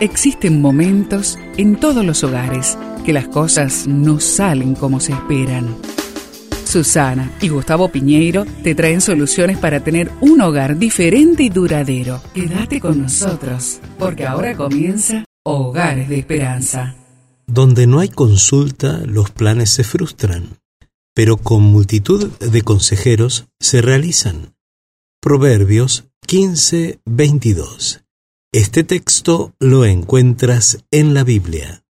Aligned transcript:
Existen 0.00 0.60
momentos 0.60 1.38
en 1.56 1.80
todos 1.80 2.04
los 2.04 2.22
hogares 2.22 2.76
que 3.06 3.14
las 3.14 3.28
cosas 3.28 3.86
no 3.86 4.20
salen 4.20 4.74
como 4.74 5.00
se 5.00 5.12
esperan. 5.12 5.74
Susana 6.66 7.32
y 7.40 7.48
Gustavo 7.48 7.88
Piñeiro 7.88 8.44
te 8.62 8.74
traen 8.74 9.00
soluciones 9.00 9.56
para 9.56 9.80
tener 9.80 10.12
un 10.20 10.42
hogar 10.42 10.76
diferente 10.76 11.44
y 11.44 11.48
duradero. 11.48 12.20
Quédate 12.34 12.78
con 12.78 13.00
nosotros, 13.00 13.80
porque 13.98 14.26
ahora 14.26 14.54
comienza 14.54 15.24
Hogares 15.44 16.10
de 16.10 16.18
Esperanza. 16.18 16.94
Donde 17.46 17.86
no 17.86 18.00
hay 18.00 18.10
consulta, 18.10 19.00
los 19.06 19.30
planes 19.30 19.70
se 19.70 19.82
frustran, 19.82 20.58
pero 21.14 21.38
con 21.38 21.62
multitud 21.62 22.28
de 22.38 22.60
consejeros 22.60 23.46
se 23.58 23.80
realizan. 23.80 24.54
Proverbios 25.22 26.04
15:22 26.26 28.05
este 28.56 28.84
texto 28.84 29.52
lo 29.60 29.84
encuentras 29.84 30.78
en 30.90 31.12
la 31.12 31.24
Biblia. 31.24 31.84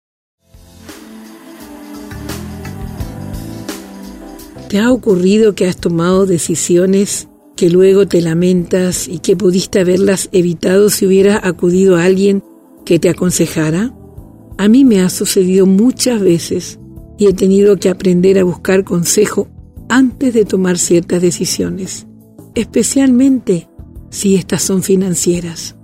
¿Te 4.68 4.80
ha 4.80 4.92
ocurrido 4.92 5.54
que 5.54 5.68
has 5.68 5.78
tomado 5.78 6.26
decisiones 6.26 7.28
que 7.56 7.70
luego 7.70 8.08
te 8.08 8.20
lamentas 8.20 9.08
y 9.08 9.20
que 9.20 9.36
pudiste 9.36 9.80
haberlas 9.80 10.28
evitado 10.32 10.90
si 10.90 11.06
hubieras 11.06 11.42
acudido 11.44 11.98
a 11.98 12.04
alguien 12.04 12.44
que 12.84 12.98
te 12.98 13.09
aconsejara? 13.09 13.95
A 14.58 14.68
mí 14.68 14.84
me 14.86 15.02
ha 15.02 15.09
sucedido 15.12 15.68
muchas 15.68 16.20
veces 16.20 16.80
y 17.20 17.28
he 17.28 17.34
tenido 17.34 17.78
que 17.78 17.90
aprender 17.90 18.40
a 18.40 18.44
buscar 18.44 18.84
consejo 18.84 19.48
antes 19.88 20.34
de 20.34 20.45
tomar 20.45 20.80
ciertas 20.80 21.22
decisiones, 21.22 22.08
especialmente 22.56 23.70
si 24.09 24.34
estas 24.34 24.64
son 24.64 24.82
financieras. 24.82 25.75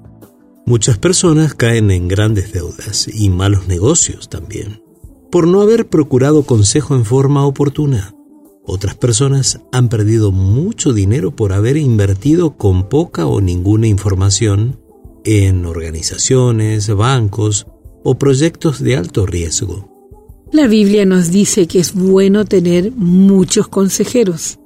Muchas 0.72 0.98
personas 0.98 1.54
caen 1.54 1.92
en 1.92 2.08
grandes 2.08 2.54
deudas 2.54 3.10
y 3.14 3.30
malos 3.30 3.68
negocios 3.68 4.30
también, 4.30 4.82
por 5.30 5.46
no 5.46 5.60
haber 5.60 5.90
procurado 5.90 6.44
consejo 6.44 6.96
en 6.96 7.04
forma 7.04 7.46
oportuna. 7.46 8.16
Otras 8.64 8.96
personas 8.96 9.60
han 9.74 9.90
perdido 9.90 10.32
mucho 10.32 10.94
dinero 10.94 11.36
por 11.36 11.52
haber 11.52 11.76
invertido 11.76 12.56
con 12.56 12.88
poca 12.88 13.28
o 13.28 13.42
ninguna 13.42 13.88
información 13.88 14.80
en 15.26 15.66
organizaciones, 15.66 16.88
bancos 16.88 17.68
o 18.06 18.18
proyectos 18.18 18.82
de 18.82 18.96
alto 18.96 19.26
riesgo. 19.26 19.90
La 20.54 20.68
Biblia 20.68 21.06
nos 21.06 21.32
dice 21.32 21.68
que 21.68 21.80
es 21.80 21.94
bueno 21.94 22.46
tener 22.46 22.94
muchos 22.96 23.68
consejeros 23.68 24.58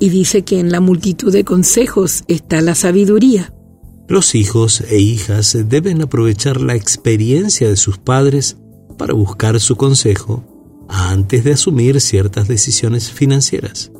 y 0.00 0.08
dice 0.08 0.44
que 0.44 0.60
en 0.60 0.72
la 0.72 0.80
multitud 0.80 1.30
de 1.30 1.44
consejos 1.44 2.24
está 2.26 2.62
la 2.62 2.74
sabiduría. 2.74 3.52
Los 4.12 4.34
hijos 4.34 4.82
e 4.90 4.98
hijas 4.98 5.56
deben 5.70 6.02
aprovechar 6.02 6.60
la 6.60 6.74
experiencia 6.74 7.66
de 7.66 7.78
sus 7.78 7.96
padres 7.96 8.58
para 8.98 9.14
buscar 9.14 9.58
su 9.58 9.76
consejo 9.76 10.44
antes 10.86 11.44
de 11.44 11.54
asumir 11.54 11.98
ciertas 11.98 12.46
decisiones 12.46 13.10
financieras. 13.10 13.90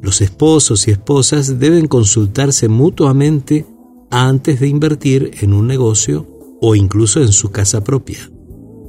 Los 0.00 0.20
esposos 0.20 0.86
y 0.86 0.92
esposas 0.92 1.58
deben 1.58 1.88
consultarse 1.88 2.68
mutuamente 2.68 3.66
antes 4.12 4.60
de 4.60 4.68
invertir 4.68 5.32
en 5.40 5.52
un 5.52 5.66
negocio 5.66 6.28
o 6.60 6.76
incluso 6.76 7.20
en 7.20 7.32
su 7.32 7.50
casa 7.50 7.82
propia. 7.82 8.30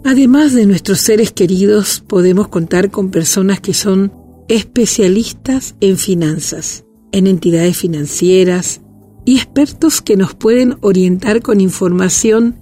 Además 0.06 0.54
de 0.54 0.68
nuestros 0.68 1.00
seres 1.00 1.32
queridos, 1.32 2.04
podemos 2.06 2.48
contar 2.48 2.92
con 2.92 3.10
personas 3.10 3.60
que 3.60 3.74
son 3.74 4.14
especialistas 4.48 5.74
en 5.82 5.98
finanzas, 5.98 6.86
en 7.12 7.26
entidades 7.26 7.76
financieras, 7.76 8.82
y 9.30 9.36
expertos 9.38 10.02
que 10.02 10.18
nos 10.18 10.34
pueden 10.34 10.80
orientar 10.82 11.44
con 11.44 11.62
información 11.62 12.56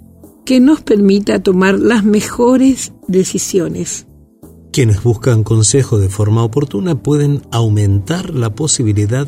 que 0.46 0.60
nos 0.60 0.82
permita 0.82 1.42
tomar 1.42 1.80
las 1.80 2.04
mejores 2.04 2.92
decisiones. 3.08 4.06
Quienes 4.74 5.02
buscan 5.02 5.46
consejo 5.46 5.98
de 5.98 6.10
forma 6.10 6.44
oportuna 6.44 7.02
pueden 7.02 7.42
aumentar 7.52 8.36
la 8.36 8.54
posibilidad 8.54 9.26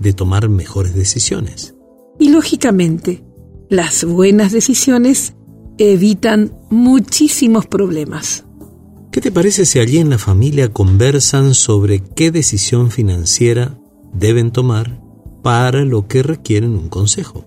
de 0.00 0.12
tomar 0.14 0.48
mejores 0.48 0.94
decisiones. 0.94 1.74
Y 2.18 2.30
lógicamente, 2.30 3.22
las 3.68 4.04
buenas 4.04 4.52
decisiones 4.52 5.34
evitan 5.76 6.56
muchísimos 6.70 7.66
problemas. 7.66 8.46
¿Qué 9.12 9.20
te 9.20 9.30
parece 9.30 9.66
si 9.66 9.78
allí 9.78 9.98
en 9.98 10.08
la 10.08 10.16
familia 10.16 10.72
conversan 10.72 11.52
sobre 11.52 12.00
qué 12.00 12.30
decisión 12.30 12.90
financiera 12.90 13.78
deben 14.14 14.52
tomar 14.52 15.06
para 15.42 15.84
lo 15.84 16.06
que 16.08 16.22
requieren 16.22 16.70
un 16.70 16.88
consejo. 16.88 17.44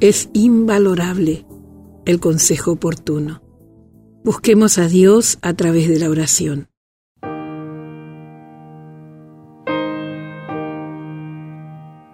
Es 0.00 0.30
invalorable 0.32 1.46
el 2.04 2.20
consejo 2.20 2.72
oportuno. 2.72 3.42
Busquemos 4.24 4.78
a 4.78 4.88
Dios 4.88 5.38
a 5.42 5.54
través 5.54 5.88
de 5.88 5.98
la 5.98 6.10
oración. 6.10 6.68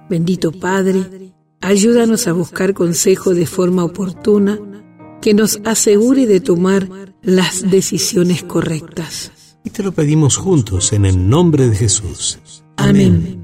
Bendito 0.08 0.52
Padre, 0.52 1.32
ayúdanos 1.60 2.26
a 2.28 2.32
buscar 2.32 2.74
consejo 2.74 3.34
de 3.34 3.46
forma 3.46 3.84
oportuna 3.84 4.58
que 5.20 5.32
nos 5.32 5.60
asegure 5.64 6.26
de 6.26 6.40
tomar 6.40 6.88
las 7.22 7.70
decisiones 7.70 8.42
correctas. 8.42 9.32
Y 9.64 9.70
te 9.70 9.82
lo 9.82 9.92
pedimos 9.92 10.36
juntos 10.36 10.92
en 10.92 11.06
el 11.06 11.28
nombre 11.28 11.68
de 11.68 11.76
Jesús. 11.76 12.38
Amén. 12.76 13.43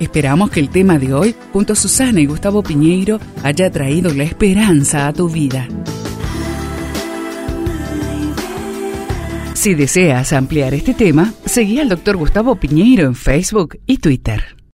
Esperamos 0.00 0.50
que 0.50 0.60
el 0.60 0.70
tema 0.70 0.98
de 0.98 1.12
hoy, 1.12 1.36
junto 1.52 1.74
a 1.74 1.76
Susana 1.76 2.20
y 2.20 2.26
Gustavo 2.26 2.62
Piñeiro, 2.62 3.20
haya 3.42 3.70
traído 3.70 4.12
la 4.14 4.24
esperanza 4.24 5.06
a 5.06 5.12
tu 5.12 5.28
vida. 5.28 5.68
Si 9.52 9.74
deseas 9.74 10.32
ampliar 10.32 10.72
este 10.72 10.94
tema, 10.94 11.34
seguí 11.44 11.80
al 11.80 11.90
Dr. 11.90 12.16
Gustavo 12.16 12.56
Piñeiro 12.56 13.04
en 13.04 13.14
Facebook 13.14 13.78
y 13.86 13.98
Twitter. 13.98 14.59